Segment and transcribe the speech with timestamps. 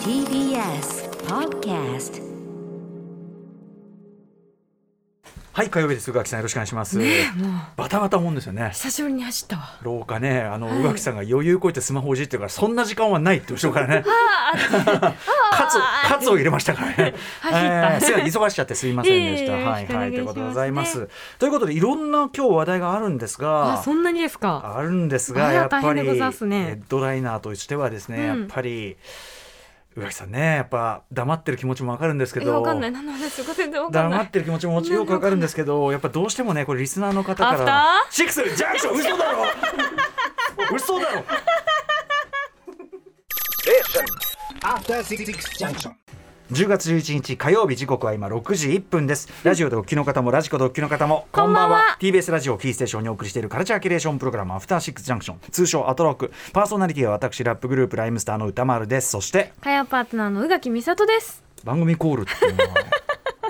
[0.00, 2.24] TBS Podcast
[5.56, 6.10] はい火曜日です。
[6.10, 6.98] 宇垣さんよろしくお願いします、
[7.78, 8.72] バタバタもんですよね。
[8.74, 9.78] 久しぶりに走ったわ。
[9.80, 14.04] 廊下ねあの、宇垣さんが余裕こいてスマホをいじってるからそんな時間はないって後ろからね。
[15.52, 15.78] カツ
[16.08, 17.14] カツを入れましたからね。
[17.50, 21.08] えーせん忙しちゃってすいませんでした、はいはいということでございます
[21.38, 24.74] ということでいろんな今日話題があるんですがあ、そんなにですか。
[24.76, 28.40] あるんですがやっぱりヘッドライナーとしてはですね、うん。
[28.40, 28.98] やっぱり
[29.96, 32.62] 宇垣さんねやっぱ黙ってる気持ちもわかるんですけえ、ど。
[32.62, 38.12] 黙ってる気持ちももちろんよくわかるんですけどやっぱどうしてもねこれリスナーの方かアフタらー？
[38.14, 39.44] シックスジャンクション嘘だろ
[40.74, 41.24] 嘘だろ
[44.62, 45.24] After Six
[45.58, 45.92] Junction.
[46.52, 49.28] 10月11日火曜日時刻は今6時1分です。
[49.42, 51.96] ラジオでお聞きの方もラジコでお聞きの方もこんばんは。
[51.98, 56.30] TBS ラジオをキーステーションにお送りしているカルチャーキュレーションプログラムアフターシックスジャンクション通称アトロック。
[56.52, 59.10] パーソナリティは私ラップグループライムスターの歌丸です。
[59.10, 61.42] そしてかやパートナーの宇垣美里です。
[61.64, 62.74] 番組コールっていうのは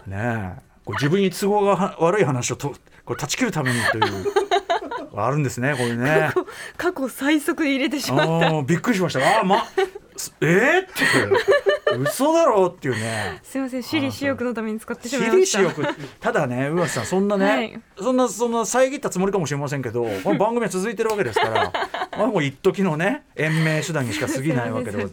[0.07, 2.73] ねえこれ自分に都合がは悪い話をと
[3.05, 4.05] これ断ち切るためにという
[5.15, 6.31] あるんですねこれね。
[6.79, 8.63] 過去最速で入れてしまった。
[8.63, 9.41] びっくりしました。
[9.41, 9.67] あーま
[10.17, 13.39] すえー、って嘘だろっていうね。
[13.43, 15.61] すみません、私利私欲のために使ってし私まいました。
[15.61, 15.95] 利私欲。
[16.21, 17.81] ただね宇垣さんそんなね、はい。
[17.99, 21.73] そんなそんな遮ったつもりかもしれませんけど この番組は続いてるわけですから
[22.19, 25.05] まあもう一時のね延命手段にしか過ぎないわけでち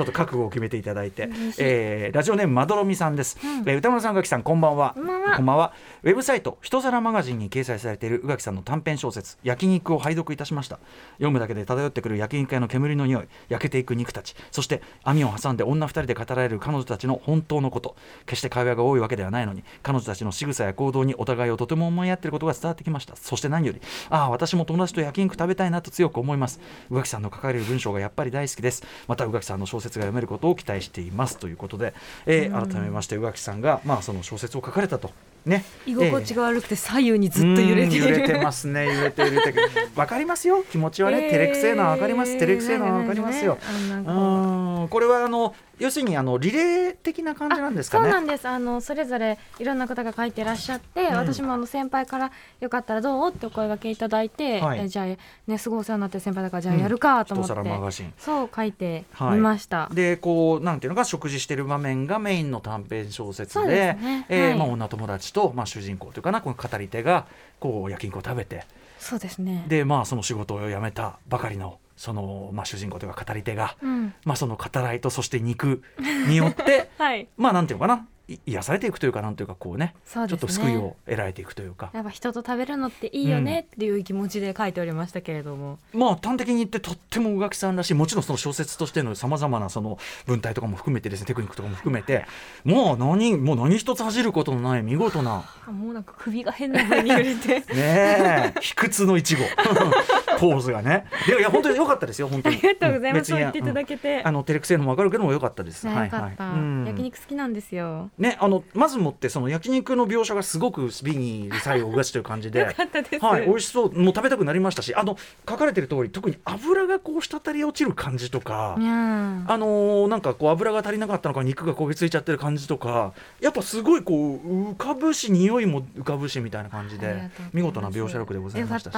[0.00, 4.92] ょっと覚悟を決めていただいて、えーラジオネームまどろみさんです、えー歌丸さん宇垣さんこんばんは。
[4.94, 5.36] こんばんは。
[5.36, 5.72] こんばんは。
[6.02, 10.78] ウェブサイト人皿マガジンに掲載されている宇垣さんの短編小説焼肉を拝読いたしました。
[11.14, 17.96] 読むだけで漂ってくる焼肉屋の煙の匂い焼けていく肉たちそして網を挟んで女二人で語られる彼女たちの本当のこと。
[18.26, 23.16] 決して会話が多いわけではないのに彼女たちの仕草や行動にお互いをとても思い合っていることが伝わってきました。
[23.16, 26.60] そして何よりああ私も友達と焼肉食べたいなと強く思います。
[26.90, 28.82] 宇垣さんの書かれる文章がやっぱり大好きです。
[29.08, 31.38] また宇垣さんの小説が読めることを期待しています。
[31.38, 31.94] ということで、
[32.26, 35.10] えー改めまして宇垣さんがまあその小説を書かれたと
[35.46, 35.64] ね。
[35.86, 38.42] 居心地が悪くて左右にずっと揺れて揺れてる。
[38.42, 38.86] ますね。
[38.86, 39.60] 揺れてる揺れて。
[39.60, 40.64] るわかりますよ。
[40.70, 42.38] 気持ちはね、 照れくせえのはわかります。
[42.38, 44.88] 照れくせえのはわかりますよ、ねうん。
[44.88, 48.48] これはあの要するにあのリレー的な感じなんですかそうねなんです。
[48.48, 51.16] あのそれぞれいろんな方が書いてらっしゃって、ん。
[51.16, 54.80] 私もあの先輩から「よかったらどう?」ってお声がけいただいて、はい。
[54.80, 55.06] えじゃあ
[55.46, 64.12] ねすごいお世話になってる先輩だからじゃあやるかと思って、一皿マガジンそう書いてはいみました、でこうなんていうのか食事してる場面がメインの短編小説でですね。
[64.12, 64.24] はい。
[64.28, 67.26] えーまあ、女友達と、まあ、主人公というかなこの語り手が
[67.58, 68.64] こう焼肉を食べて。
[68.98, 69.64] そうですね。
[69.66, 74.12] でまあその仕事を辞めたばかりのその、まあ、主人公というか語り手が、うん。
[74.24, 75.84] まあ、その語らいとそして肉
[76.26, 77.28] によって はい。
[77.36, 79.94] まあなんていうのかない癒されていくというかなんていうかこうねね。
[80.04, 81.90] ちょっと救いを得られていくというか。
[81.92, 92.26] やっぱ人と食べるのっていいよねっていう気持ちで書いておりましたけれども、まあ端的に言ってとっても宇垣さんらしいもちろんその小説としてのさまざまなその文体とかも含めてですねテクニックとかも含めて
[92.64, 95.44] もう何もう何一つ恥じることのない見事な。
[95.66, 97.60] あもうなんか首が変な風に揺れて。
[97.72, 99.44] ねえ卑屈の一語
[100.38, 101.06] ポーズがね。
[101.26, 102.56] いやいや本当に良かったですよ本当に。
[102.56, 104.28] ありがとうございます、言っていただけて、うん。
[104.28, 105.86] あの照れくせえのも分かるけども良かったです。
[105.86, 106.84] ねよかった、うん。
[106.86, 108.10] 焼肉好きなんですよ。
[108.18, 112.60] ねあのまずもってその焼肉の描写がすごく美に最後うがちという感じで。
[112.60, 113.92] よかったです、はい、美味しそう。
[113.92, 115.16] もう食べたくなりましたしあの
[115.48, 127.56] 書かれてる通り特に油がこう滴り落ちる感じとか、あのーなんかこう油が足りなかったのか肉が焦げついちゃってる感じとかやっぱすごいこう浮かぶし匂いも浮かぶしみたいな感じでありがとうございます。
[127.56, 128.94] 見事な描写力でございましたし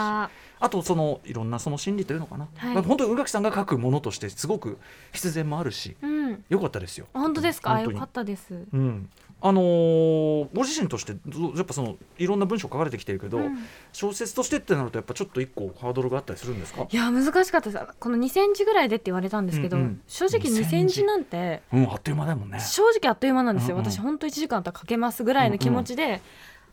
[0.64, 2.74] あとそのいろんなその心理というのかな、はい。
[2.74, 4.78] まあ本当に宇垣さんが書くものとしてすごく
[5.12, 6.44] 必然もあるしうん。
[6.48, 7.06] 良かったですよ。
[7.12, 7.80] 本当ですか？
[7.80, 8.64] よかったです。
[8.72, 9.08] うん。
[9.42, 13.58] あのーご自身としてどやっぱそのいろんな文章書かれてきてるけど、うん。
[13.92, 16.86] 小説としてってなるとやっぱちょっと一個ハードルがあったりするんですか？
[16.90, 17.84] いや難しかったです。
[18.00, 19.82] この2センチぐらいでって言われたんですけど、うん。
[19.82, 22.58] うん正直2センチなんてうんあっという間だもんね。
[22.60, 23.90] 正直あっという間なんですよ、うんうん。
[23.90, 26.22] 私本当1時間あったらかけますぐらいの気持ちで、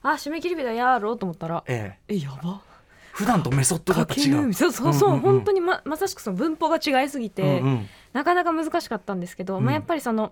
[0.04, 2.62] あ締め切り日だやろうと思ったらええ、えやば
[3.14, 4.54] 普段とメソッドが違う。
[4.54, 5.22] そうそうそう,、うんうんうん。
[5.38, 7.88] 本当にままさしくその文法が違いすぎて、うんうん。
[8.14, 9.66] なかなか難しかったんですけど、うん。
[9.66, 10.32] まあ、やっぱりその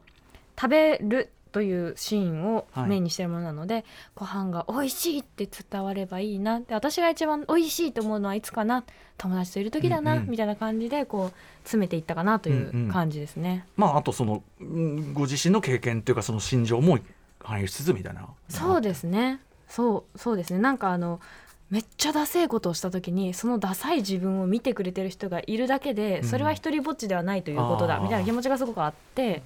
[0.59, 2.87] 食べるというシーンをはい。
[2.87, 3.83] メインにしてるものなので、
[4.15, 8.83] ご飯が美味しいって伝わればいいなで私が一番美味しいと思うのはいつかな
[9.17, 10.29] 友達といる時だな、うんうん。
[10.29, 11.33] みたいな感じでこう
[11.63, 12.89] 詰めていったかなというんうん。
[12.89, 13.65] う感じですね。
[13.75, 16.99] まああとそのうんご自身の経験というかその心情も
[17.43, 18.27] 反映しつつみたいな。
[18.47, 19.39] そうですね。
[19.67, 20.59] そうそうですね。
[20.59, 21.19] なんかあの
[21.69, 26.27] めっちゃダセいことをした時にそのダサい自分を見てくれてる人がいるだけで、うん。
[26.27, 29.43] それは一人ぼっちではないということだみたいな気持ちがすごくあって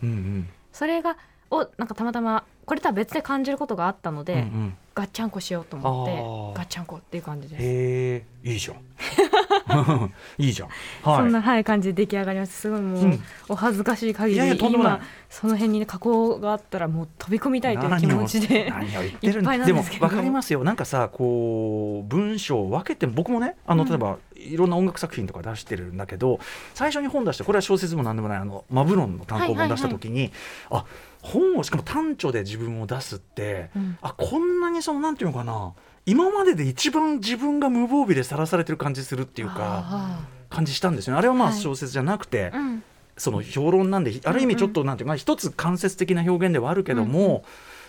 [0.71, 1.17] それが
[1.51, 4.77] をなんかたまたまこれとは別で感じることがあったので、うんうん。
[4.95, 7.63] ガッチャンコしようと思ってガッチャンコっていう感じです。
[7.63, 8.77] へえいいじゃん。
[10.37, 10.69] いいじゃん。
[10.69, 11.17] はい。
[11.17, 12.61] そんな、はい、感じで出来上がります。
[12.61, 13.23] すごいもう、うん。
[13.49, 14.93] お恥ずかしい限りいやいやとんでもない。
[14.93, 18.69] 今その辺にね加工があったらもう飛び込みたいという気持ちで。
[18.69, 20.63] 何を言ってるんでも分かりますよ。
[20.63, 23.89] なんかさこう文章を分けて僕もねあのうん。
[23.89, 26.39] 例えば、いろんな音楽作品とか出してるんだけど
[26.73, 30.31] 最初に本出してこれは小説でも何でもないあのマブロンの単行本出した時に、
[30.69, 30.85] あ
[31.23, 33.97] 本をしかも単著で自分を出すって、うん。
[34.01, 35.73] あこんなにそのなんていうのかな。
[36.05, 41.19] 今までで一番自分が無防備でさらされてる感じするっていうかあ感じしたんですよね。
[41.19, 41.59] あれはまあはい。
[41.59, 42.83] 小説じゃなくて、ーうん。
[43.17, 47.41] その評論なんである意味ちょっとなんていうか、まあ一つ間接的な表現ではあるけども、うんう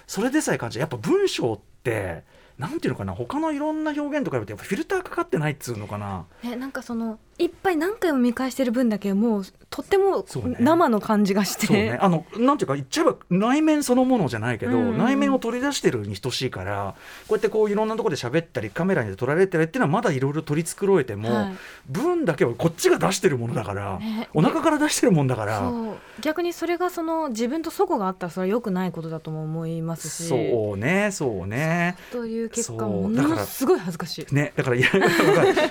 [0.07, 1.74] それでさえ感じやっぱ文章って
[2.59, 6.25] なんていうのかな他のいろんな表現とかやっぱフィルターかかってないっつうのかな。
[6.43, 10.25] ね、なんかそのいっぱい何回も見返してる分だけもうとっても
[10.61, 11.99] 生の感じがして、そうね。
[12.01, 14.83] あのなんていうか言っちゃえば内面そのものじゃないけど、うん。
[14.83, 16.95] うんうん内面を取り出してるに等しいから
[17.27, 21.55] こうやってこういろんなところで喋ったりカメラに撮られたりっていうのはまだいろいろ取り繕えても、はい。
[21.89, 24.29] 文だけはこっちが出してるものだから、ね。
[24.33, 25.73] お腹から出してるもんだから。
[26.21, 30.29] 逆にそれがその自分と齟齬があったらそれは良くないことだとも思いますし。
[30.29, 31.74] そうねそうね
[32.13, 34.35] という結果もだからのすごい恥ずかしい。
[34.35, 34.89] ね、だからいや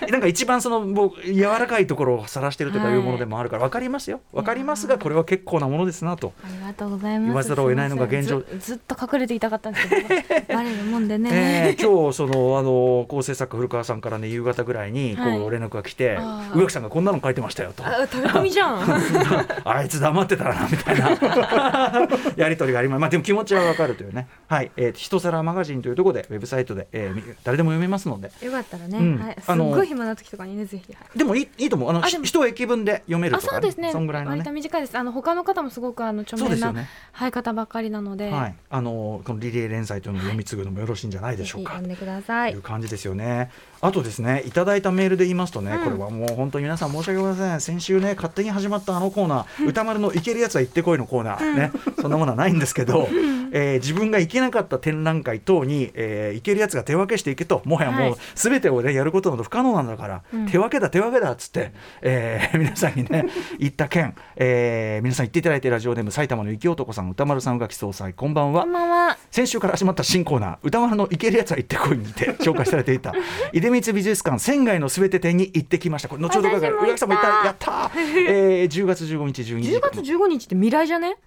[0.09, 4.21] なんか一番その僕柔らかいところを晒してるとかいうものでもあるから分かりますよ。
[4.31, 6.33] 分かりますがこれは結構なものですなと。
[6.43, 7.27] ありがとうございます。
[7.27, 8.41] 言わざるを得ないのが現状。
[8.41, 10.07] ずずっと隠れていたかったんですけど、
[10.53, 11.29] バレるもんでね。
[11.33, 15.37] えー今日そのあの構成作家古川さんからね夕方ぐらいにこはい。
[15.37, 16.57] う連絡が来てあー。
[16.57, 17.85] 宇垣さんがこんなの書いてましたよと。
[17.85, 18.79] あ食べ込みじゃん。
[19.65, 21.09] あいつ黙ってたらなみたいな。
[22.35, 22.99] やり取りがあります。
[22.99, 24.27] まあでも気持ちはわかるというね。
[24.47, 30.93] はい、えー、一皿マガジンというところでウェブサイトで、えーみ誰でも読めますのでよかったらね、うんはい、すっあのごい暇な時とかにねぜひ。
[30.93, 33.91] はいでもいいいいと思うあのあでも一駅分で読めるあとか、そうですね。
[33.91, 34.97] そんぐらいのね割と短いです。
[34.97, 41.71] あの他の方もすごくあの著名な、ねはい方ばっかりなので、はい、あのこのリレー連載というのを読み継ぐのもよろしいんじゃないでぜしょうか。
[41.71, 42.61] ひ読んでくださいという。
[42.61, 43.51] 感じですよね。
[43.85, 45.83] あとですね、いただいたメールで言いますとね、うん。
[45.83, 47.75] これはもう本当に皆さん申し訳ございません。
[47.75, 53.09] 先週ね、勝手に始まったあのコーナー、歌丸のいけるやつは行ってこいのコーナー、ね、そんなものはないんですけど、
[53.51, 58.11] えー自分が行けなかった展覧会等に、えー行けるやつが手分けしていけと、もはやもはい。
[58.11, 60.45] うすべてをね、やることなど不可能なんだから、うん。
[60.47, 63.25] 手分けだ手分けだっつって、えー 皆さんにね、
[63.59, 68.61] 言った件、えー皆さん言っていただいてラジオネーム埼玉の雪男さん、歌丸さん、宇垣総裁、こんばんは。
[68.61, 68.71] こん。
[68.71, 69.17] ばんは。
[69.29, 73.13] 先週から始まった新コーナー歌丸の行けるやつは行ってこいにて紹介されていた。
[73.51, 76.09] 出 光美術館仙外のすべて店に行ってきました。
[76.09, 77.45] これ後ほど伺う宇垣さんも行った。
[77.45, 77.99] やったー、
[78.29, 79.69] えー、10月15日12時。
[79.71, 81.17] 10月15日って未来じゃね？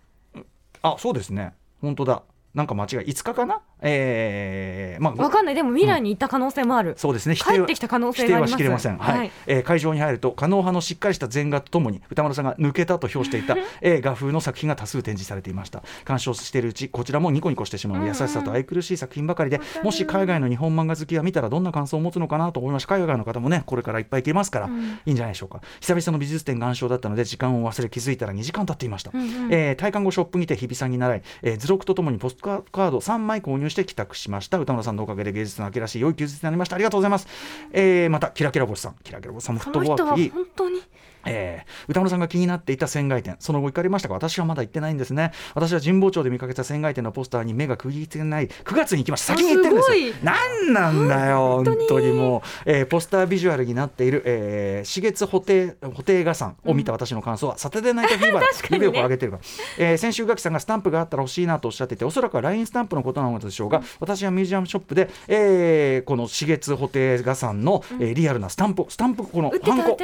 [0.82, 1.52] あそうですね。
[1.80, 2.22] 本当だ。
[2.54, 2.88] なんか間違い。
[3.00, 3.60] 5日かな？
[3.86, 5.54] えー、まあわかんない。
[5.54, 6.94] でも未来に行った可能性もある。
[6.96, 7.34] そうですね。
[7.34, 8.54] 否帰ってきた可能性があります。
[8.54, 9.18] 否定はしきれません、はい。
[9.18, 9.30] はい。
[9.46, 15.82] えー会場に入ると可能派のしっかりした禅画とともに歌丸さんが抜けたと評していた、 えー画風の作品が多数展示されていました。
[16.04, 18.06] 鑑賞しているうちこちらもニコニコしてしまう。
[18.06, 24.80] 優しさと愛くるしい作品ばかりで、もし海外の日本漫画好きが見たらどんな感想を持つのかなと思いました海外の方もねこれからいっぱい行けますから、うん。
[24.80, 25.60] いいんじゃないでしょうか。
[25.80, 29.48] 久々の美術展鑑賞だったので時間を忘れ気づいたら2時間経っていました、うんうん。
[29.52, 34.58] えー、体感後ショップにて日比さんに習い、えー図録とともにポストカード3枚購入して帰宅しました。
[34.58, 36.76] 歌村さんのおかげで芸術の秋らしい良い休日になりました。
[36.76, 37.28] ありがとうございます、
[37.72, 38.96] えー、またキラキラ星さん。
[39.04, 40.30] キラキラ星さんもフットワークいい。
[40.30, 40.82] 本当に。
[41.26, 45.32] えー歌村さんが気になっていた船外店その後行かれましたが私はまだ行ってないんですね。
[45.54, 48.48] 私は神保町で見かけた船外店のポスターに目が釘付けない。
[48.48, 49.34] 9月に行きました。
[49.34, 49.96] 先に行ってるんですよ。
[49.96, 50.24] すごい。
[50.24, 58.86] なんだよ本本当にもう、えーポスタービジュアルになっている、えー、紫月布袋布袋画賛を見た私の感想は、サテデーナイトフィーバー 確かにね。
[58.86, 59.44] 指を上げてるから、
[59.78, 69.96] えー先週垣さんがスタンプがあったら欲しいなとおっしゃっていておそらくは LINE スタンプのことなのでしょうが、私はミュージアムショップで、えーこの紫月布袋画賛の、えーリアルなスタンプスタンプこのハンコ。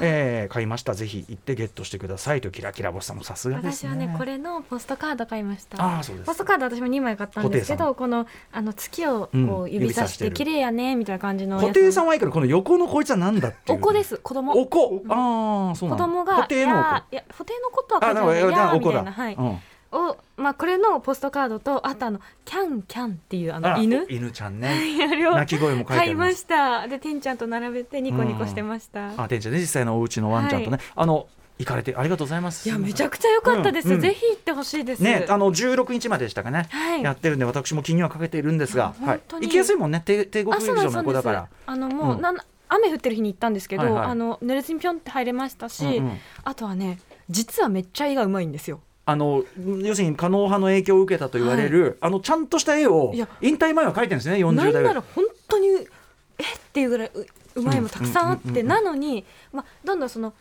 [0.00, 0.94] えー買いました。
[0.94, 2.40] ぜひ行ってゲットしてください。
[2.40, 3.90] とキラキラボスさんもさすがですね。
[3.90, 5.82] 私はねこれのポストカード買いました。
[5.82, 13.78] ああそうですポストカード私も2枚買ったんですけどこのあの月をうんこう指さして綺麗やねみたいな感じの布袋さんはいいからこの横のこいつは何だっていう。
[13.78, 14.52] お子です子供。
[14.60, 15.02] お子。
[15.08, 16.04] ああそうなんだ。
[16.04, 16.74] 子供が布袋の
[17.10, 19.02] いや布袋のことは書いてないややーお子だ。
[19.02, 19.34] みたいなはい。
[19.34, 19.58] うん
[19.94, 24.06] をまあこれのポストカードとあとあのキャンキャンっていうあのあ犬。
[24.08, 24.74] 犬ちゃんね。
[25.08, 26.88] 鳴き声も書いてあ買いまりますした。
[26.88, 29.58] でてんちゃんと並べてニコニコしてました、あ店長ね。
[29.60, 32.68] 実際のお家のワンちゃんとね、あの行かれてありがとうございます。
[32.68, 34.00] いやめちゃくちゃ良かったです、うんうん。
[34.00, 35.02] ぜひ行ってほしいです。
[35.02, 37.02] ね、あの16日まででしたかね、はい。
[37.02, 39.20] やってるんで私も気にはかけているんですが、はい。
[39.40, 40.02] 行きやすいもんね。
[40.04, 41.48] 帝帝国あ劇場の横だから。
[41.66, 42.20] あのもう、うん。
[42.20, 42.36] なん
[42.68, 44.06] 雨降ってる日に行ったんですけど、はいはい。
[44.06, 46.18] あの濡れずにぴょんって入れましたし、うんうん。
[46.42, 46.98] あとはね
[47.30, 49.44] 実はめっちゃ絵がうまいんですよあの
[49.82, 55.82] 要するに可能派の影響を受けたと言われる、あのちゃんとした絵を引退前は描いてるんですね40なん代ないら本当にえ？
[55.82, 55.86] っ
[56.72, 60.32] ていうぐらいううまいもたくさんあって、なのに、まあ、どんどんその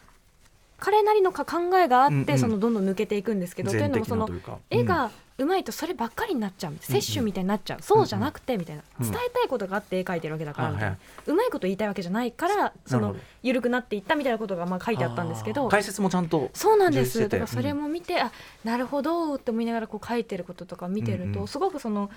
[0.84, 2.38] 彼なりのか考えがあって、うんうん。
[2.38, 4.30] そのどんどん抜けていくんですけどという全のもその
[4.70, 6.74] 絵がうまいとそればっかりになっちゃう。
[6.82, 9.10] 摂取みたいになっちゃう、そうじゃなくてみたいな、うん。
[9.10, 10.98] 伝えたいことがあって絵描いてるわけだからみたいな、はいは
[11.28, 17.18] うまいこと言いたいわけじゃないからその緩くなっていったみたいなことがまあ書いてあったんですけど解説もちゃんとそうなんです。
[17.18, 18.32] だからそれも見て、あ
[18.66, 21.48] なるほどって思いながらこう書いてることとか見てると、うんうん。
[21.48, 22.10] すごくその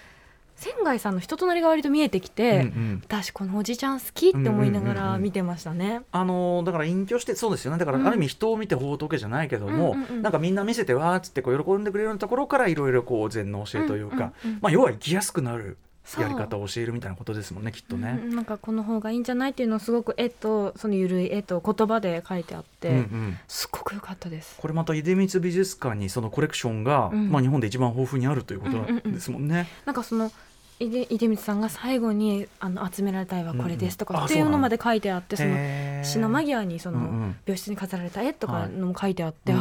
[0.56, 3.02] 仙外さんの人となりが割と見えてきて、うんうん。
[3.04, 6.00] 私このおじちゃん好きって思いながら見てましたね。
[6.12, 7.78] あのーだから隠居してそうですよね。
[7.78, 8.06] だからうん。
[8.06, 15.76] ある意味人を見て仏じゃないけども、うんうんうんなんかみんな見せてわーっつってこう喜んでくれるようなところからいろいろこう禅の教えというか、まあ要は生きやすくなる
[16.18, 18.20] やり方を教えるみたいなことですもんねきっとね。
[18.22, 23.38] うんなんかこの方がいいんじゃないっていうのをすごく絵とそのゆるい絵と言葉で書いてあって、うんうん。
[23.48, 24.56] すごく良かったです。
[24.58, 27.30] これまた出光美術館にそのコレクションが、うん。
[27.30, 29.68] まあ、日本で一番豊富にあるということなんですもんね。
[29.84, 30.30] なんかその
[30.78, 35.56] 出出光さんが最後にあの集められた絵はこれですとか、っていうのまで書いてあってその
[36.04, 38.62] 死の間際にその、病室に飾られた絵とはい。
[38.64, 39.54] かのも書いてあって、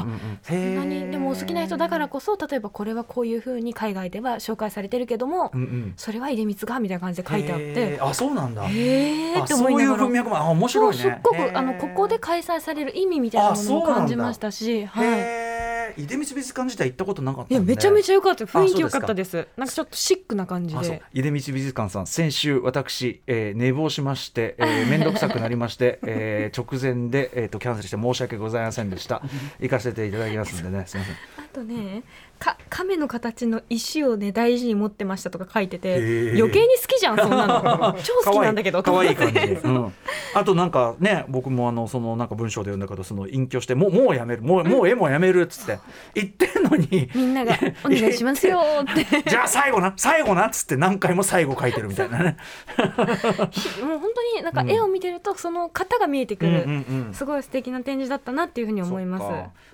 [0.44, 5.52] そんなにでもお好きな人だからこそ例えばこれはこういうふうに海外では紹介されてるけども、
[5.96, 8.00] それは出光がみたいな感じで書いてあって。
[8.02, 8.66] あそうなんだ。
[8.66, 9.44] へー。
[9.44, 10.04] ってあそういう思いながら。
[10.04, 11.02] 文脈もあ面白いね。
[11.02, 15.75] すっごくあのここで開催される意味みたいなものも感じましたし、はい。
[15.98, 17.56] 出光美術館自体行ったことなかったんで。
[17.56, 18.46] いやめちゃめちゃ良かった。
[18.46, 19.48] 雰囲気良かったです。
[19.58, 21.02] なんかちょっとシックな感じで。
[21.14, 29.22] 出光美術館さん先週私、えー寝坊しまして、えー、 面倒くさくなりまして、えー直前で、えー、とキャンセルして申し訳ございませんでした。
[29.60, 30.86] 行かせていただきますんでね。
[30.88, 31.16] すみません。
[31.16, 32.04] あとね
[32.46, 35.96] か亀の形の石をね大事に持ってましたとか書いてて
[36.38, 37.96] 余計に好きじゃんそんなの。
[38.04, 39.94] 超好きなんだけど可愛いい感じ、うん、
[40.34, 44.44] あとなんかね僕もあのそのなんか文章で読んだけどその隠居してもうもうやめる。
[44.44, 45.80] もうもう絵もやめるっつって
[46.14, 47.10] 言ってんのに。
[47.16, 49.24] みんなが「お願いしますよ」って。
[49.28, 52.38] じゃあ最後な最後なっつって何回も最後書いてるみたいなね。
[53.52, 57.14] ひもう本当になんか絵を見てるとその型が見えてくる、うんうんうん。
[57.14, 59.24] すごい素敵な展示だったなっていうふうに思います。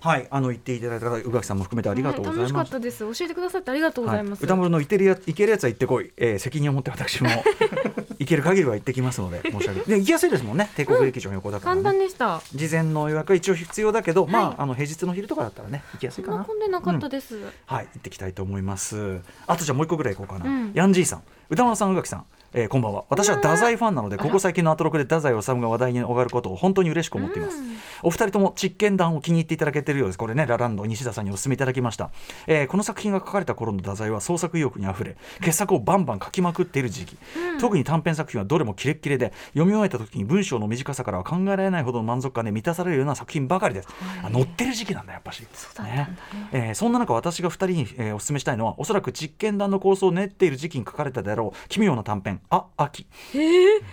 [0.02, 3.00] はいあの言っていただいた方宇垣さんも含めてありがとうございます、かったです。
[3.00, 7.30] 教えてくださってありがとうございます、はい、歌丸のいてるやいけるやつは行ってこい、えー、責任を持って私も
[8.20, 10.70] 行ける限りは行ってきますので申し訳ないで行きやすいですもんね。
[10.76, 11.82] 帝国劇場の横だから、ね。
[11.82, 12.42] 簡単でした。
[12.54, 14.56] 事前の予約は一応必要だけど、まはい。
[14.58, 16.38] ああの平日の昼とかだったらね行きやすいかな。
[16.38, 19.20] そんな混んでなかったです、はい行ってきたいと思います。
[19.48, 20.72] あとじゃあもう一個ぐらい行こうかな、うん。
[20.74, 21.24] ヤンジーさん。
[21.50, 23.06] 歌丸さん宇垣さんえーこんばんは。
[23.08, 27.78] 私は太宰ファンなのでここ最近のアトロクで太宰治が話題に上がることを本当に嬉しく思っています、うん。
[28.04, 30.18] お二人とも実験談を気に入っていただけているようです。
[30.18, 32.12] これねラランド西田さんにお勧めいただきました、
[32.48, 37.18] えーこの作品が書かれた頃の太宰は創作意欲にあふれ傑作をバンバン書きまくっている時期、
[37.62, 43.88] 特に短編作品はどれもキレッキレで読み終えた時に文章の短さからは考えられないほどの満足感で満たされるような作品ばかりです、
[44.24, 45.48] あ乗ってる時期なんだやっぱし。
[45.54, 46.18] そうだったんだね。
[46.52, 53.06] えーそんな中私が2人に、えーお勧めしたいのはおそらく実験談の構想を練っている時期に書かれたであろう奇妙な短編「あ秋」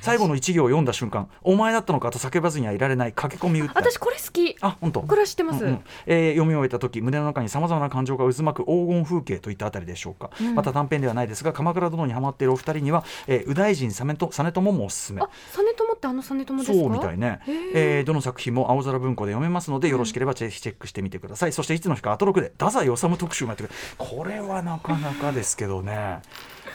[0.01, 4.57] 最後の一行を読んだ瞬間「お前だったのか」と叫ばずにはいられない駆け込み歌私これ好き。
[4.61, 5.01] あ本当？
[5.03, 5.85] これは知ってます、うんうん。
[6.07, 10.55] えー読み終えた時胸の中にさまざまな感情が渦巻く黄金風景といったあたりでしょうか、うん。
[10.55, 15.21] また短編ではないですが鎌倉殿にハマっているお二人には、えー、右大臣実朝もおすすめ。
[15.23, 16.79] あ実朝ってあの実朝ですか？
[16.79, 17.41] そうみたいね。
[17.47, 26.21] へー、えーどの作品も青空文庫で読めますのでよろしければぜひチェックしてみてください、そしていつの日かアトロクで太宰治特集もやってくるこれはなかなかですけどね。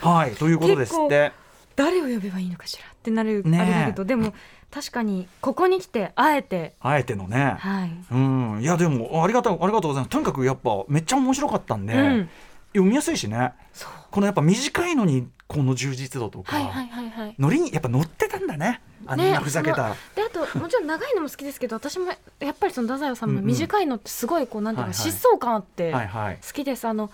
[0.00, 1.32] はいということですって
[1.76, 3.60] 誰を呼べばいいのかしらってなる、ねえ。
[3.60, 4.32] あれだけどでも
[4.70, 6.74] 確かにここに来てあえて。
[6.80, 8.60] あえてのね、はい、うん。
[8.62, 10.10] いやでもありがとうありがとうございます。
[10.10, 12.28] とにかくやっぱめっちゃ面白かったんで、うん。
[12.72, 13.52] 読みやすいしね。
[13.72, 13.90] そう。
[14.10, 17.34] このやっぱ短いのにこの充実度とか、はいはいはいはい。
[17.38, 18.80] ノリにやっぱ乗ってたんだね。
[19.06, 22.06] あんなふざけた、であともちろん長いのも好きですけど私も
[22.40, 25.10] やっぱりその太宰治の短いのってすごいこうなんていうかはいはい。
[25.10, 26.38] 疾走感あってはいはい。
[26.44, 26.86] 好きです。
[26.86, 27.10] あの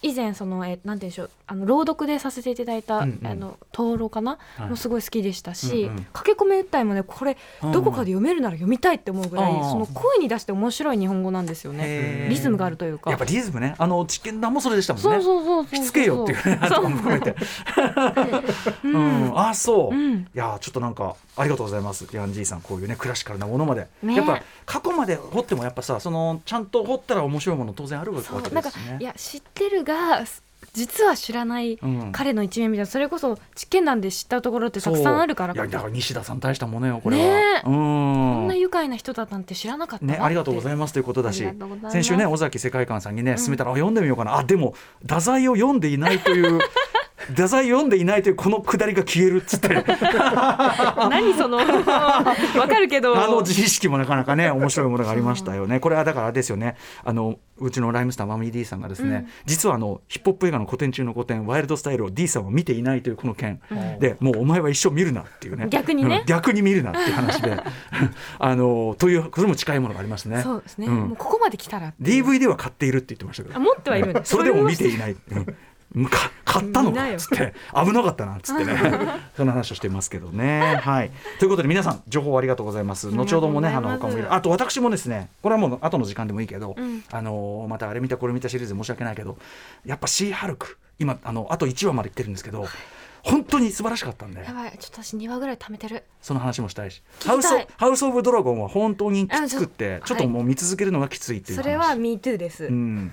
[0.00, 3.26] 以前そのえなんていうんでしょうあの朗読でさせていただいた、うんうん。
[3.26, 4.68] あの灯籠かな、はい。
[4.70, 6.06] もすごい好きでしたし、うんうん。
[6.12, 12.28] 駆け込め訴えもねこれうんどこかで読めるなら読みたいって思うぐらい、その声に出して面白い日本語なんですよへねー。
[12.28, 13.10] リズムがあるというか。
[13.10, 15.08] やっぱリズムねあの実験談もそれでしたもんね。
[15.10, 17.34] そうそうそうそうしつけよっていうねとかも含めて。
[18.84, 18.88] う。
[18.88, 19.30] うん。
[19.30, 20.14] ん、あそう、うん。
[20.20, 22.06] いやちょっとなんかありがとうございます。
[22.12, 24.14] ヤンジーさんこういうねクラシカルなものまで、ね。
[24.14, 30.24] やっぱ過去まで掘ってもやっぱさそのちゃんと掘ったら面白いもの当然あるわそうけなんかいや知ってるが
[30.74, 32.12] 実は知らないうん。
[32.12, 37.66] 彼の一面みたいなそれこそ実験談で知ったところってたくさんあるからいやだから西田さん大したものよこれは、ねえ。
[37.66, 37.72] うん。
[37.72, 37.78] こ
[38.44, 41.44] んな愉快な人だったなんて知らなかったね、ありがとうございますということだし。
[41.90, 44.36] 先週ね尾崎世界観さんにね勧めたら、あ読んでみようかな。
[44.36, 46.60] あでも太宰を読んでいないという
[47.28, 49.68] 太宰読んでいないというこのくだりが消えるっつって。
[51.10, 51.58] 何その。
[51.58, 51.64] わ
[52.68, 53.16] かるけど。
[53.16, 55.80] あの自意識もなかなかね面白いものがありましたよね。
[55.80, 56.76] これはだからですよね。
[57.04, 63.60] あのうちのライムスターマミー D さんがですね、実はあのヒップホップ映画の古典中の古典ワイルドスタイルを D さんは見ていないというこの件、
[63.98, 65.66] でもうお前は一生見るなっていうね。
[65.68, 66.18] 逆にね。
[66.20, 66.26] うん。
[66.26, 67.58] 逆に見るなっていう話で。
[68.38, 70.40] あのというこれも近いものがありますね。
[70.42, 70.90] そうですね、ん。
[70.90, 73.56] もうここまで来たら DVD は買っているって言ってましたけど。
[73.56, 74.30] あ持ってはいるんです。
[74.30, 75.16] それでも見ていない、
[76.44, 77.54] 買ったのかっつって。
[77.74, 78.76] 危なかったなっつってね。
[79.36, 80.76] そんな話をしてますけどね。
[80.82, 83.10] はい、ということで皆さん情報ありがとうございます。
[83.10, 84.32] 後ほどもねあの他もいる。
[84.32, 87.02] あと私もですねこれはもう後の時間でもいいけど、ん。
[87.10, 89.38] あのまたあれ見たこれ見たシリーズで申し訳ないけど
[89.86, 92.66] やっぱシーハルク今あのあと1話までいってるんですけど
[93.22, 94.42] 本当に素晴らしかったんで。
[94.42, 94.72] やばい。
[94.78, 96.04] ちょっと私2話ぐらい貯めてる。
[96.22, 97.02] その話もしたいし。
[97.24, 101.62] ハウスハウス・オブ・ドラゴンは本当にきつくってあちょっともう見続けるのがきついっていう話。
[101.62, 103.12] それは MeToo です、うん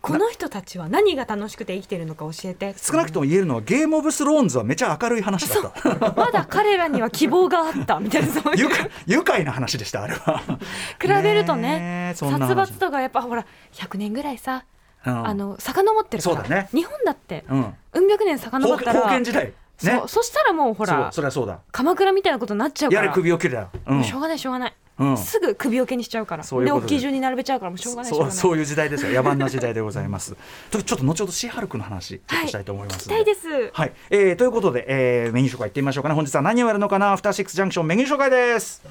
[0.00, 6.12] この人たちは何が楽しくて生きてるのか教えて少なくとも言えるのはゲームオブスローンズはめちゃ明るい話だった。
[6.16, 8.68] まだ彼らには希望があったみたいなそういう
[9.06, 10.42] 愉快な話でしたあれは。
[11.00, 14.64] 比べるとね殺伐とかやっぱほら100年ぐらいさ、
[15.06, 17.74] うんあの遡ってるからそうだね日本だってうん。
[17.92, 19.52] うん百年遡封ったら建時代ね。
[19.76, 21.60] そうそしたらもうほらそりゃそうだ。
[21.72, 23.68] 鎌倉みたいなことになっちゃうかやれら首を切れだ。
[23.86, 24.04] うん。
[24.04, 25.16] しょうがないしょうがない、うん。
[25.16, 26.44] すぐ首をけにしちゃうから。
[26.44, 29.22] そういうでで大きい順に並べちゃうからもうしょうがないそうそういう時代ですよ。
[29.22, 30.36] 野蛮な時代でございます。
[30.70, 33.70] とちょっと後ほどシーハルクの話ちょっとしたいと思いますの聞きたいです。
[33.72, 36.14] はい、えー、ということで、えー、メニュー紹介いってみましょうかね。
[36.14, 38.82] 本日は何をやるのかなアフターシックスジャンクションメニュー紹介です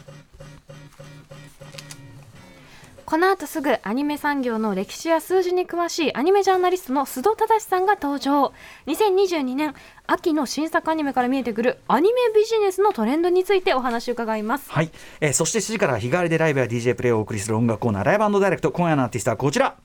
[3.13, 8.53] この後すぐアニメ産業の歴史や数字に詳しいアニメジャーナリストの須戸正さんが登場。
[8.87, 9.75] 2022年
[10.07, 14.71] 秋の新作アニメから見えてくるアニメビジネスのトレンドについてお話を伺います。
[14.71, 14.89] はい、
[15.21, 18.71] えー、そして7時から日替わりでライブや DJ プレイをお送りする音楽コーナーライブダイレクト。
[18.71, 19.75] 今夜のアーティストはこちら。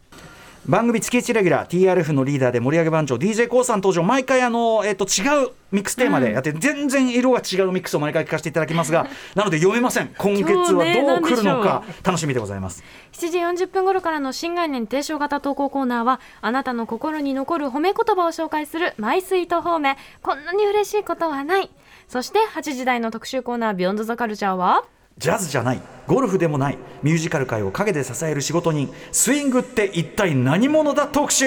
[0.68, 4.02] 番組月1レギュラー TRF のリーダーで盛り上げ番長 d j k o さん登場。
[4.02, 10.14] 毎回あの、えっと違うミックステーマでやって、全然色が違うミックスを毎回聞かせていただきますが なので読めません。
[10.18, 12.84] 今月はどう来るのか楽しみでございます。
[13.12, 21.70] 7時40分頃からの新概念提唱型投稿コーナーはあなたの心に残る褒め言葉を紹介するマイスイート褒めこんなに嬉しいことはない。
[22.08, 24.84] そして8時台の特集コーナービヨンドザカルチャーは？
[25.18, 31.46] ジャズじゃないゴルフでもないミュージカル界を陰で支える仕事人スイングって一体何者だ特集、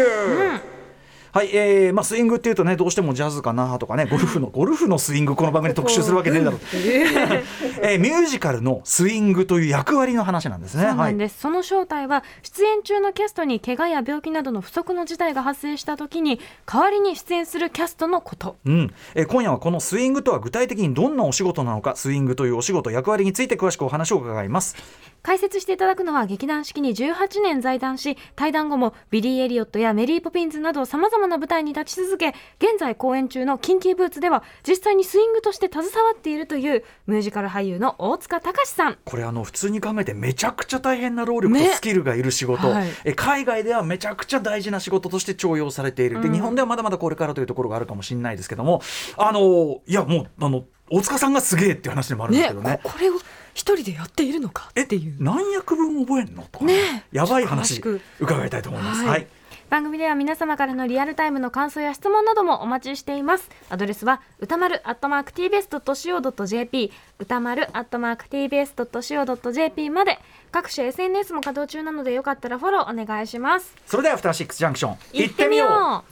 [1.33, 6.59] はい、えーまあ、スイングっていうとねどうしてもジャズかなとかねゴルフのゴルフのスイングこの番組で特集するわけねえだろう、
[7.83, 10.83] えーミュージカルのスイングという役割の話なんですね。
[10.83, 18.57] そうなんはです、その正体は出演中のキャストに怪我や病気などの不測の事態が発生した時に代わりに出演するキャストのこと。
[18.65, 18.93] いうん。
[19.15, 24.75] えー今夜はこのスイングとは具体的にどんなお仕事なのかスイングというお仕事役割について詳しくお話を伺います。
[25.23, 32.29] 解説していただくのは劇団四季に18年在団し退団後もビリー・エリオットやメリー・ポピンズなどさまざまな舞台に立ち続け
[32.59, 38.97] 現在公演中の「キンキーブーツ」では実際にスイングとして携わっているというミュージカル俳優の大塚隆さん。
[39.03, 41.69] これあの普通に考えてめちゃくちゃ大変な労力とね。
[41.75, 42.89] スキルがいる仕事、はい。
[43.05, 46.33] え海外ではめちゃくちゃ大事な仕事として重用されている、でうん。
[46.33, 48.81] 日本ではまだまだこれからというところがあるかもしれないですけども。
[49.17, 52.79] あのいやもうあの大塚さんがすげえっていう話でもあるんですけどね。
[52.83, 53.15] ここれを
[53.53, 55.15] 一人でやっているのかっていう。
[55.19, 57.05] 何役分覚えんのとか、ね。
[57.11, 58.01] やばい話く。
[58.19, 59.01] 伺いたいと思います。
[59.01, 59.09] はい。
[59.09, 59.27] はい
[59.71, 63.49] 番組では皆様からのリアルタイムの感想や質問などもお待ちしています。
[63.69, 70.19] アドレスは歌丸 @tbs.co.jp 歌丸 @tbs.co.jp まで。
[70.51, 73.73] 各種 SNS も稼働中なのでよかったらフォローお願いします。
[73.85, 74.97] それではアフターシックスジャンクション。
[75.13, 75.69] 行ってみよう。
[75.69, 76.03] Station.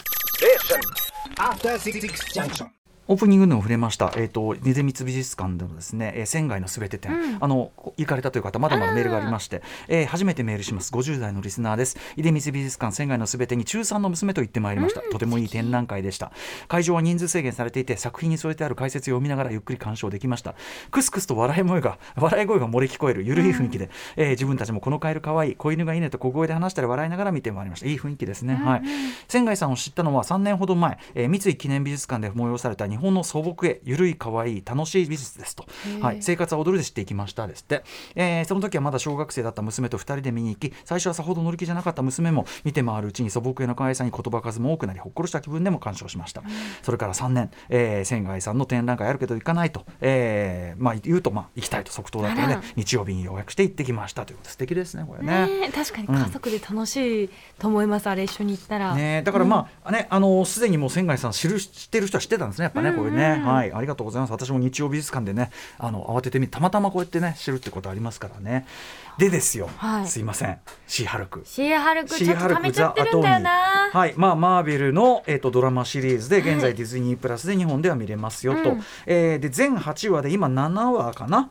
[1.35, 1.99] After Six
[2.33, 2.69] Junction.
[3.09, 7.37] オープニングでも触れました、えー、と出光美術館でのですね、えー、仙外のすべて展、うん。
[7.41, 10.93] あの行かれたという方まだまだメールがありまして、えー初めてメールします。
[10.93, 11.97] 50代のリスナーです。
[12.15, 16.31] 出光美術館仙外のすべてに中3の娘と行ってまいりました、とてもいい展覧会でした。
[16.67, 20.53] 会場は人数制限されていて作品に添えてある解説を読みながらゆっくり鑑賞できました。
[20.91, 27.87] クスクスと笑い声が笑い声が漏れ聞こえるゆるい雰囲気で、えー自分たちもこのカエルかわいい子犬がいいねと小声で話したり笑いながら見てまいりました。
[27.87, 28.81] いい雰囲気ですね、はい。
[29.27, 35.65] 仙外さんを知ったのは3年ほど前、えー三井記念美術館で催された日本の素朴へゆるい可愛い楽しい美術ですと、
[36.01, 37.83] はい、生活は踊るで知っていきましたですって、
[38.15, 46.41] えーその時はまだ小学生だった娘と2人で見に行き最初はさほど乗り気じゃなかった娘も見て回るうちに素朴への可愛さに言葉数も多くなりほっこりした気分でも鑑賞しました、
[46.81, 55.47] それから3年、えー、仙外さんの展覧会あるけど行かないと、えーまあ、言うと、まあ、行きたいと即答だったので日曜日に予約して行ってきましたということで素敵ですねこれね。
[55.47, 64.31] ねえ確かに家族で楽しいと思います、あれ一緒に行ったら、ね、だからまあ、ねあのすでにもう仙外さん知る知ってる人は知ってたんですねやっぱね、ね、これね、はい、ありがとうございます。
[64.31, 68.65] 私も日曜美術館でね、あの慌ててみたまたまこうやってね、知るってことありますからね。
[69.17, 70.07] でですよ、はい。
[70.07, 71.41] すいません、シーハルク。
[71.45, 73.89] シーハルクシーちょっと溜めちゃってるんだよな。
[73.91, 76.59] はい、まあマーベルのえっ、とドラマシリーズで現はい。
[76.59, 78.71] 在ディズニープラスで日本では見れますよと。
[78.71, 78.83] うん。
[79.05, 81.39] えーで全8話で今7話かな？
[81.41, 81.49] ん。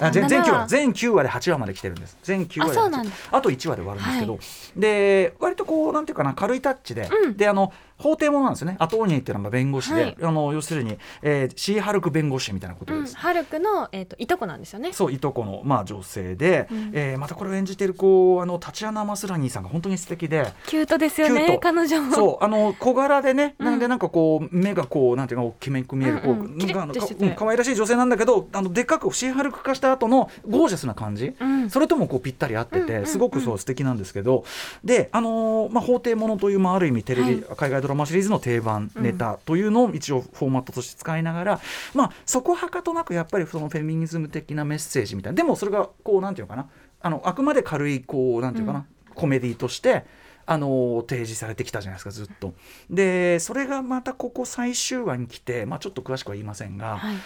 [0.00, 0.58] あ全7全9話。
[0.60, 2.16] 話全9話で8話まで来てるんです。
[2.22, 4.38] 全9話で8あと1話で終わるんですけど、は
[4.76, 7.36] で割とこうなんていうかな軽いタッチで、うん。
[7.36, 8.76] であの法廷ものなんですよね。
[8.78, 10.16] アトーニーっていうのが弁護士で、はい。
[10.22, 14.92] あの要するに、えーシーハルク弁護士みたいなことうん、です、ハルクの、えー、といとこなんですよね。
[14.92, 16.90] そういとこの、まあ、女性で、うん。
[16.94, 20.52] えーまたこれを演じてる子あのタチアナ・マスラニーさんが本当に素敵で。
[20.66, 22.14] キュートですよね、彼女も。
[22.14, 23.66] そうあの小柄でね、うん。
[23.66, 26.38] なんでなんかこう目がこうなんていうか大きめく見える、こううん。
[26.40, 26.86] うんか
[27.36, 31.70] 可愛らしい女性なんだけどあのでっかくシーハルク化した後のゴージャスな感じ、うん。
[31.70, 34.44] それともこうぴったり合ってて、うんうんうんすごくそう素敵なんですけど。
[34.84, 41.60] であのーまあ法廷ものという、まあ、ある意味テレビ、海外ドラマシリーズの定番ネタというのを一応フォーマットとして使いながら、
[41.94, 45.36] まあそこはかとなくやっぱりそのフェミニズム的なメッセージみたいな。
[45.36, 46.68] でもそれがこうなんていうのかな。
[47.00, 50.04] あのあくまで軽いこうなんていうかな、コメディとして。
[50.50, 52.54] あの提示されてきたじゃないですかずっと。
[52.88, 57.16] でそれがまたここ最終話に来て、まあ、ちょっと詳しくは言いませんが、はい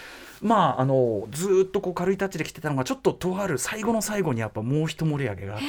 [0.43, 5.67] まああのずーっとこう軽いタッチで来てたのがちょっととある最後の最後にやっぱもう一盛り上げがあって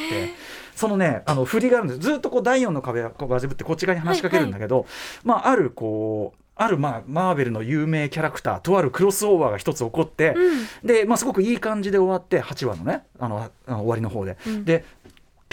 [0.76, 2.00] そのねあの振りがあるんです。
[2.00, 4.86] ずっとこう第四の壁をこうバズってこっち側に話しかけるんだけど、
[5.24, 10.36] まああるこうあるまあマーベルの有名キャラクターとあるクロスオーバーが一つ起こって、
[10.84, 14.86] で、まあ、すごくいい感じで終わって8話のねあのあの終わりの方で、うんで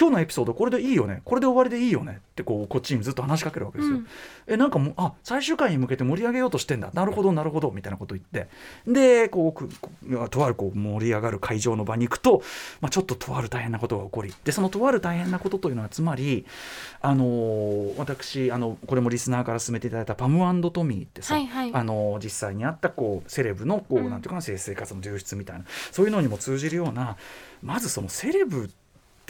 [0.01, 1.21] 今日のエピソードこれでいいよね？
[1.27, 2.21] これで終わりでいいよね？
[2.21, 3.97] ってこうこっちにずっと話しかけるわけですよ。
[3.97, 4.07] うん。
[4.47, 6.91] えなんかもうあ最終回に向けて盛り上げようとしてんだ。
[6.95, 7.71] なるほどなるほど。
[7.71, 8.49] みたいなこと言って。
[8.91, 12.43] でこうとあるこう盛り上がる会場の場に行くと、
[12.81, 14.33] まあ、ちょっととある大変なことが起こり。
[14.45, 16.47] でそのとある大変なことというのはつまり、
[17.03, 21.75] あのー私あのこれもリスナーから勧めていただいたパムトミーってさ、はいはい。
[21.75, 24.11] あのー実際にあったこうセレブのこう、うん。
[24.11, 27.17] なんていうかな性生活の流出みたいなそういうのにも通じるような
[27.63, 28.71] まずそのセレブ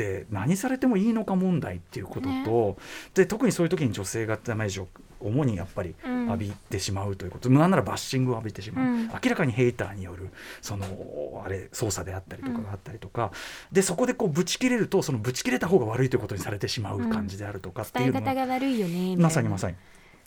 [0.01, 2.79] って何されてもいいのか問題っていうことと、
[3.15, 4.89] で特にそういう時に女性がダメージを
[5.21, 6.21] 主にやっぱりうん。
[6.31, 9.09] 浴びてしまうということ、なんならバッシングを浴びてしまう、うん。
[9.09, 10.31] 明らかにヘイターによる
[10.63, 13.33] そのあれ操作であったりとかがあったりとか、
[13.73, 19.77] でそこでこうぶち切れるとそのぶち切れた方が悪いということにされてしまう感じであるとかっていうのが、ねまさにまさに。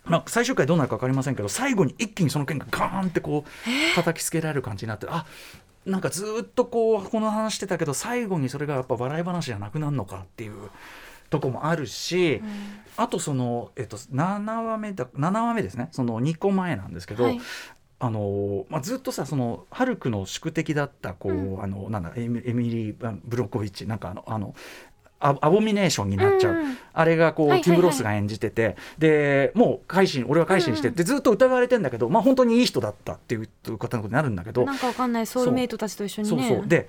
[0.05, 5.25] まあ、最終回どうなるか分かりませんけど最後に一気にその件がガーンってこう叩きつけられる感じになってあ
[5.85, 10.69] なんかずっとこうこの話してたけど最後にそれがやっぱ笑い話じゃなくなるのかっていう
[11.29, 12.41] とこもあるし、
[12.95, 15.89] あとその、えっと、7話目だ7話目ですね。
[15.91, 17.41] その2個前なんですけど、はい。
[17.99, 21.63] あのまあ、ずっとさそのハルクの宿敵だったこう、うん。
[21.63, 24.55] あのなんだエミリー・あブロッコビッチなんかあのあの
[25.25, 26.77] アアボミネーションになっちゃう、うんうん。
[26.93, 27.75] あれがこう、はいはいはい。
[27.75, 28.75] ティム・ロスが演じてて。
[28.97, 34.65] でもう改心俺は改心して、うんでずっと疑われてんだけど、まあ、本当にいい人だったっていう方のことになるんだけど。
[34.65, 35.25] なんかわかんない。
[35.25, 36.67] ソウルメイトたちと一緒にそうねそう。
[36.67, 36.87] で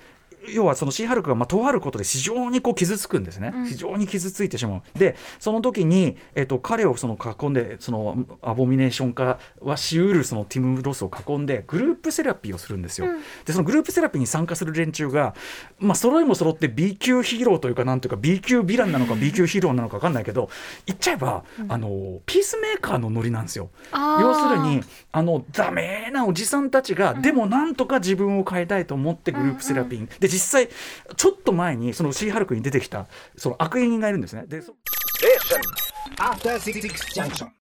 [0.53, 3.67] 要はそのシーハルクがまあとあることで非常にこう傷つくんですね、うん。
[3.67, 4.99] 非常に傷ついてしまう。
[4.99, 13.21] でその時に、えっと彼をその囲んでそのアボミネーション化はしうるそのティム・ロスを囲んでグループセラピーをするんですよ、うん。
[13.45, 15.35] でそのグループセラピーに参加する連中が
[15.79, 20.51] まあ揃いも揃って B 級ヒーローというかなんというか B 級ヴィランなのか B 級ヒーローなのか分かんないけど
[20.87, 23.71] 言っちゃえば、あのピースメーカーのノリなんですよ。
[23.93, 30.69] 要するにあのダメなおじさんたちが、でもなんとか自分を変えたいと思ってグループセラピーに、で実際
[31.17, 34.45] ちょっと前にそのシーハルクに出てきたその悪人がいるんですね。
[34.47, 34.75] でそ.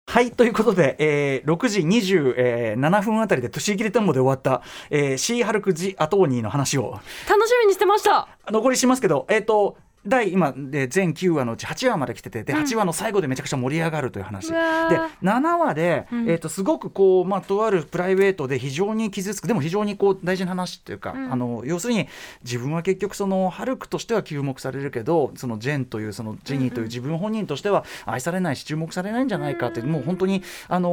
[0.06, 6.98] はいということで、えー6時27分あたりで年切れともで終わった、えーシーハルク・ジ・アトーニーの話を。
[7.28, 8.28] 楽しみにしてました。
[8.50, 16.30] 残りしますけどえっ、と第今で全9話のうち8話まで来ててで8話の最後でめちゃくちゃ盛り上がるという話、うわでー7話で、うん。
[16.30, 19.48] えー、とすごくこう、まあ、とあるプライベートで非常に傷つく。
[19.48, 21.32] でも非常にこう大事な話っていうか、うん。
[21.32, 22.08] あの要するに
[22.44, 30.90] 自分は結局そのハルクとしては注目されるけどそのジェンというそのジェニーという自分本人としては愛されないし注目されないんじゃないかって、もう本当に、あの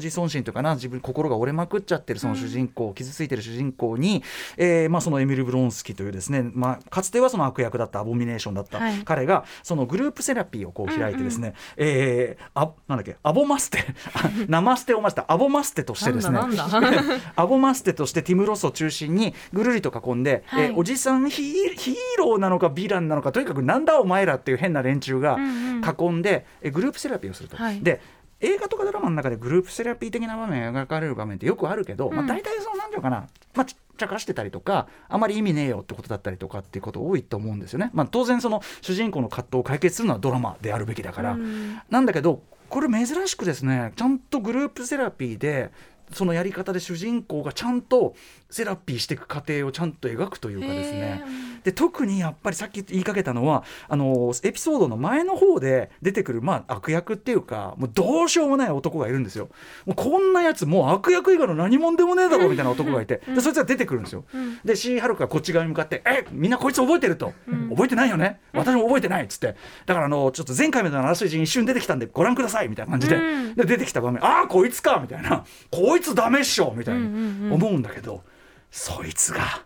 [0.00, 4.22] ー自尊心というかな自分心が折れまくっちゃってるその主人公、傷ついてる主人公に、
[4.56, 8.98] えーまあ、そのエミル・ブロンスキというですね、まあ、かつてはその悪役だったアボミネーションだったはい。
[9.04, 13.78] 彼がそのグループセラピーをこう開いてですね、えーあなんだっけアボマステ
[14.14, 15.24] あ ナマステをました。
[15.28, 16.38] アボマステとしてですね。
[17.36, 20.64] アボマステとしてティム・ロスを中心にぐるりと囲んで、はい。
[20.66, 25.82] えーおじさんヒーローなのかヴィランなのかとにかくなんだお前らっていう変な連中がうんうん。
[25.82, 27.56] 囲んで、えーグループセラピーをすると。
[27.56, 27.80] はい。
[27.80, 28.00] で
[28.40, 37.90] 映画とかドラマの中でグループセラピー的な場面が描かれる場面ってよくあるけど、まあ、うん大体そのなんていうのかな、まあ、ちゃかしてたりとかあまり意味ねえよってことだったりとかっていうこと多いと思うんですよね。
[37.92, 45.70] まあ、当然その主人公の葛藤を解決するのはドラマであるべきだから、うんなんだけどこれ珍しくですねちゃんとグループセラピーで
[46.12, 48.14] そのやり方で主人公がちゃんと
[48.50, 51.22] セラピーしていく過程をちゃんと描くというかですね。
[51.64, 59.48] で特にやっぱりさっき言いかけたのはあのエピソードの前の方で出てくる、まあ、悪役っていうかもうどうしようもない男がいるんですよ。
[59.86, 64.24] もうこんなやつもう悪役以外の何者でもねえだろうみたいな男がいてでそいつが出てくるんですよ、
[64.64, 67.32] でシーハルクがこっち側に向かって「えみんなこいつ覚えてる?」と
[67.70, 68.40] 「覚えてないよね。
[68.52, 69.56] 私も覚えてない」っつって。
[69.86, 73.18] だからあのちょっと前回までのあらすじに一瞬出てきたんでご覧くださいみたいな感じで,、
[73.56, 78.22] で出てきた場面「ああこいつか」みたいな「こいつダメっしょ」みたいに思うんだけど、
[78.70, 79.64] そいつが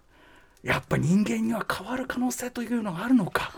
[0.62, 3.52] やっぱ人間には変わる可能性というのがあるのか。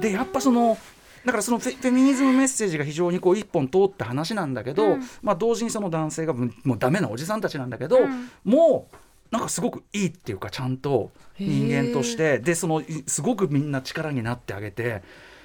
[0.00, 0.78] でやっぱその
[1.24, 7.98] だからそのフェミニズムメッセージが非常にこう一本通った話なんだけど、まあ、同時にその男性がもうダメなおじさんたちなんだけど、
[8.44, 8.96] もう
[9.30, 12.38] なんかすごくいいっていうかちゃんと人間として。
[12.38, 15.02] でそのいすごくみんな力になってあげて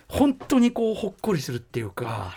[0.08, 2.36] 本当にこうほっこりするっていうか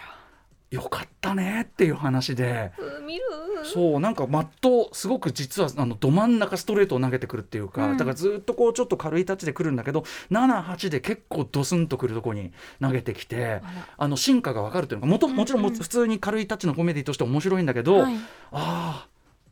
[0.70, 2.70] よかったねっていう話で。
[3.06, 3.22] 見る？
[3.64, 7.96] そうなんかマットすごく実はあのど真ん中ストレートを投げてくるっていうか、うん。
[7.96, 13.61] だからずっとこうちょっと軽いタッチでくるんだけど78で結構ドスンとくるとこに投げてきて
[13.98, 18.14] あの進化が分かるというのがもともちろんもう普通に軽いタッチのコメディとして面白いんだけど、はい。
[18.52, 19.09] ああ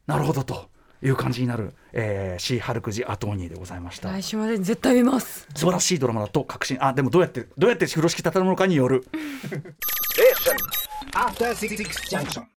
[0.07, 0.70] なるほどと
[1.02, 4.11] いう感じになる、えーシーハルクジ・アトーニーでございました。
[4.11, 5.46] 来週までに絶対見ます。
[5.54, 6.78] 素晴らしいドラマだと確信。
[6.83, 9.04] あでもどうやってどうやって風呂敷畳むのかによる.
[11.14, 12.48] After Six Junction.